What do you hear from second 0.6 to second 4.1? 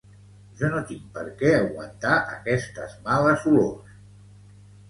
Jo no tinc perquè aguantar aquestes males olors